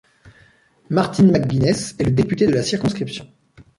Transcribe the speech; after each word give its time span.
Martin 0.89 1.25
McGuinness 1.31 1.93
est 1.99 2.05
le 2.05 2.09
député 2.09 2.47
de 2.47 2.53
la 2.53 2.63
circonscription. 2.63 3.29